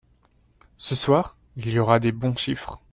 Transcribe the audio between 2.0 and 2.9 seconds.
bons chiffres